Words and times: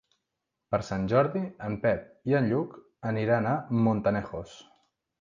Per 0.75 0.79
Sant 0.87 1.05
Jordi 1.11 1.43
en 1.69 1.77
Pep 1.85 2.33
i 2.33 2.39
en 2.41 2.51
Lluc 2.55 2.75
aniran 3.13 3.55
a 3.55 3.55
Montanejos. 3.87 4.61